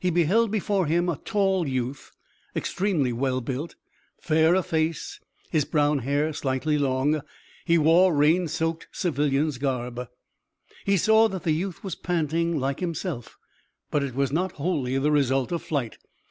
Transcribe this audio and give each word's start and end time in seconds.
He 0.00 0.08
beheld 0.08 0.50
before 0.50 0.86
him 0.86 1.10
a 1.10 1.18
tall 1.26 1.68
youth, 1.68 2.10
extremely 2.56 3.12
well 3.12 3.42
built, 3.42 3.76
fair 4.18 4.54
of 4.54 4.64
face, 4.64 5.20
his 5.50 5.66
brown 5.66 5.98
hair 5.98 6.32
slightly 6.32 6.78
long. 6.78 7.20
He 7.66 7.76
wore 7.76 8.14
rain 8.14 8.48
soaked 8.48 8.88
civilian's 8.92 9.58
garb. 9.58 10.08
He 10.86 10.96
saw 10.96 11.28
that 11.28 11.42
the 11.42 11.52
youth 11.52 11.84
was 11.84 11.96
panting 11.96 12.58
like 12.58 12.80
himself, 12.80 13.36
but 13.90 14.02
it 14.02 14.14
was 14.14 14.32
not 14.32 14.52
wholly 14.52 14.96
the 14.96 15.12
result 15.12 15.52
of 15.52 15.62
flight. 15.62 15.98